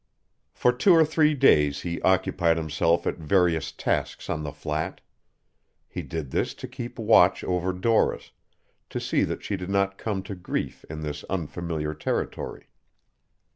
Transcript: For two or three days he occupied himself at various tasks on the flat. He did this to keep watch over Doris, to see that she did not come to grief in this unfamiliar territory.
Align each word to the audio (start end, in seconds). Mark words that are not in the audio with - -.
For 0.55 0.71
two 0.73 0.93
or 0.93 1.05
three 1.05 1.35
days 1.35 1.81
he 1.81 2.01
occupied 2.01 2.57
himself 2.57 3.05
at 3.05 3.19
various 3.19 3.71
tasks 3.71 4.31
on 4.31 4.41
the 4.41 4.51
flat. 4.51 4.99
He 5.87 6.01
did 6.01 6.31
this 6.31 6.55
to 6.55 6.67
keep 6.67 6.97
watch 6.97 7.43
over 7.43 7.71
Doris, 7.71 8.31
to 8.89 8.99
see 8.99 9.21
that 9.25 9.43
she 9.43 9.55
did 9.57 9.69
not 9.69 9.99
come 9.99 10.23
to 10.23 10.33
grief 10.33 10.83
in 10.89 11.01
this 11.01 11.23
unfamiliar 11.25 11.93
territory. 11.93 12.63